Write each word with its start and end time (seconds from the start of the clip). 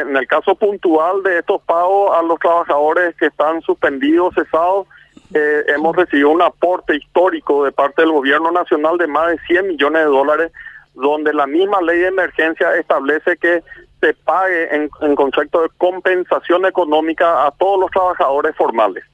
en 0.00 0.16
el 0.16 0.26
caso 0.26 0.54
puntual 0.54 1.22
de 1.22 1.38
estos 1.38 1.60
pagos 1.62 2.16
a 2.16 2.22
los 2.22 2.38
trabajadores 2.38 3.14
que 3.16 3.26
están 3.26 3.60
suspendidos, 3.62 4.34
cesados, 4.34 4.86
eh, 5.34 5.64
hemos 5.68 5.96
recibido 5.96 6.30
un 6.30 6.42
aporte 6.42 6.96
histórico 6.96 7.64
de 7.64 7.72
parte 7.72 8.02
del 8.02 8.12
gobierno 8.12 8.52
nacional 8.52 8.98
de 8.98 9.06
más 9.06 9.28
de 9.28 9.38
100 9.46 9.68
millones 9.68 10.02
de 10.02 10.08
dólares, 10.08 10.52
donde 10.94 11.32
la 11.32 11.46
misma 11.46 11.80
ley 11.80 12.00
de 12.00 12.08
emergencia 12.08 12.76
establece 12.76 13.36
que 13.38 13.62
se 14.00 14.14
pague 14.14 14.74
en, 14.74 15.14
concepto 15.14 15.62
de 15.62 15.68
compensación 15.78 16.66
económica 16.66 17.46
a 17.46 17.50
todos 17.52 17.80
los 17.80 17.90
trabajadores 17.90 18.54
formales. 18.56 19.04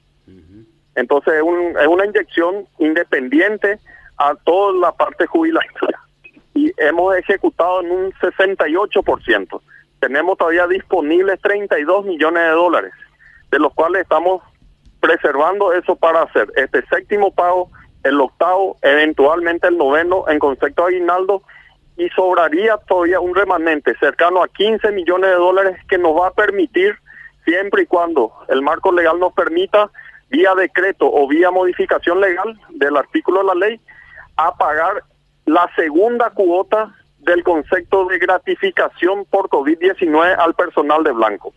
Entonces 0.95 1.35
es, 1.35 1.43
un, 1.43 1.77
es 1.79 1.87
una 1.87 2.05
inyección 2.05 2.67
independiente 2.79 3.79
a 4.17 4.35
toda 4.35 4.73
la 4.73 4.91
parte 4.91 5.25
jubilatoria. 5.27 5.99
Y 6.53 6.73
hemos 6.77 7.15
ejecutado 7.15 7.81
en 7.81 7.91
un 7.91 8.11
68%. 8.13 9.61
Tenemos 9.99 10.37
todavía 10.37 10.67
disponibles 10.67 11.39
32 11.41 12.05
millones 12.05 12.43
de 12.43 12.49
dólares, 12.49 12.93
de 13.51 13.59
los 13.59 13.73
cuales 13.73 14.03
estamos 14.03 14.41
preservando 14.99 15.73
eso 15.73 15.95
para 15.95 16.23
hacer 16.23 16.51
este 16.55 16.85
séptimo 16.87 17.33
pago, 17.33 17.69
el 18.03 18.19
octavo, 18.19 18.77
eventualmente 18.81 19.67
el 19.67 19.77
noveno 19.77 20.25
en 20.29 20.39
concepto 20.39 20.85
de 20.85 20.95
aguinaldo 20.95 21.43
y 21.97 22.07
sobraría 22.09 22.77
todavía 22.87 23.19
un 23.19 23.35
remanente 23.35 23.93
cercano 23.99 24.41
a 24.41 24.47
15 24.47 24.91
millones 24.91 25.29
de 25.31 25.35
dólares 25.35 25.77
que 25.89 25.97
nos 25.97 26.17
va 26.17 26.27
a 26.27 26.33
permitir, 26.33 26.95
siempre 27.43 27.83
y 27.83 27.85
cuando 27.85 28.31
el 28.47 28.61
marco 28.61 28.91
legal 28.91 29.19
nos 29.19 29.33
permita, 29.33 29.91
vía 30.29 30.55
decreto 30.55 31.11
o 31.11 31.27
vía 31.27 31.51
modificación 31.51 32.21
legal 32.21 32.57
del 32.69 32.95
artículo 32.95 33.39
de 33.39 33.45
la 33.47 33.55
ley, 33.55 33.81
a 34.37 34.55
pagar 34.55 35.03
la 35.45 35.69
segunda 35.75 36.29
cuota 36.29 36.95
del 37.19 37.43
concepto 37.43 38.05
de 38.05 38.17
gratificación 38.19 39.25
por 39.25 39.49
COVID-19 39.49 40.35
al 40.37 40.53
personal 40.55 41.03
de 41.03 41.11
Blanco. 41.11 41.53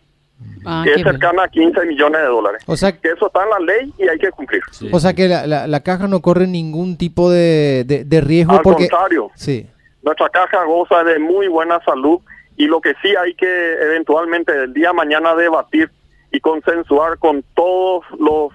Ah, 0.65 0.83
que 0.85 0.93
es 0.93 1.03
cercana 1.03 1.43
a 1.43 1.47
15 1.49 1.85
millones 1.85 2.21
de 2.21 2.27
dólares. 2.27 2.63
O 2.67 2.75
sea, 2.77 2.91
Que 2.93 3.09
eso 3.09 3.27
está 3.27 3.43
en 3.43 3.49
la 3.49 3.59
ley 3.59 3.93
y 3.97 4.07
hay 4.07 4.17
que 4.17 4.29
cumplir. 4.31 4.61
o 4.91 4.99
sea 4.99 5.13
que 5.13 5.27
la, 5.27 5.45
la- 5.47 5.67
la 5.67 5.79
caja 5.83 6.07
no 6.07 6.21
corre 6.21 6.47
ningún 6.47 6.97
tipo 6.97 7.29
de, 7.29 7.83
de- 7.85 8.05
de 8.05 8.21
riesgo 8.21 8.53
Al 8.53 8.61
porque... 8.61 8.87
contrario, 8.87 9.29
Sí. 9.35 9.67
nuestra 10.03 10.29
caja 10.29 10.63
goza 10.65 11.03
de 11.03 11.19
muy 11.19 11.47
buena 11.47 11.81
salud 11.83 12.19
y 12.55 12.67
lo 12.67 12.79
que 12.81 12.93
sí 13.01 13.13
hay 13.15 13.33
que 13.35 13.73
eventualmente 13.81 14.53
el 14.63 14.73
día 14.73 14.89
de 14.89 14.93
mañana 14.95 15.35
debatir 15.35 15.89
y 16.31 16.39
consensuar 16.39 17.17
con 17.19 17.43
todos 17.55 18.05
los 18.19 18.51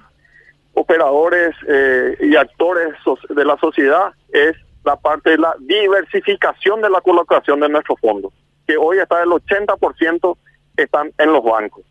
operadores 0.74 1.54
eh, 1.68 2.16
y 2.20 2.36
actores 2.36 2.88
so- 3.04 3.18
de 3.28 3.44
la 3.44 3.56
sociedad 3.58 4.12
es 4.32 4.54
la 4.88 4.96
parte 4.96 5.30
de 5.30 5.38
la 5.38 5.54
diversificación 5.60 6.80
de 6.80 6.88
la 6.88 7.02
colocación 7.02 7.60
de 7.60 7.68
nuestros 7.68 8.00
fondos, 8.00 8.32
que 8.66 8.78
hoy 8.78 8.98
está 8.98 9.22
el 9.22 9.28
80% 9.28 10.38
están 10.78 11.12
en 11.18 11.30
los 11.30 11.44
bancos. 11.44 11.84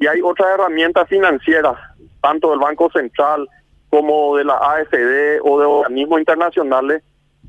Y 0.00 0.08
hay 0.08 0.20
otras 0.20 0.48
herramientas 0.54 1.08
financieras, 1.08 1.76
tanto 2.20 2.50
del 2.50 2.58
Banco 2.58 2.90
Central 2.90 3.48
como 3.90 4.36
de 4.36 4.44
la 4.44 4.56
AFD 4.56 5.38
o 5.44 5.60
de 5.60 5.66
organismos 5.66 6.18
internacionales, 6.18 7.04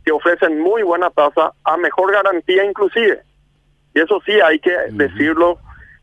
que 0.06 0.12
ofrecen 0.12 0.60
muy 0.60 0.84
buena 0.84 1.10
tasa 1.10 1.54
a 1.64 1.78
mejor 1.78 2.12
garantía 2.12 2.64
inclusive. 2.64 3.24
Y 3.96 4.00
eso 4.00 4.22
sí 4.24 4.34
hay 4.42 4.60
que 4.60 4.76
decirlo 4.92 5.58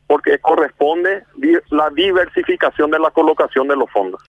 porque 0.08 0.40
corresponde 0.40 1.22
la 1.70 1.90
diversificación 1.90 2.90
de 2.90 2.98
la 2.98 3.12
colocación 3.12 3.68
de 3.68 3.76
los 3.76 3.88
fondos. 3.92 4.20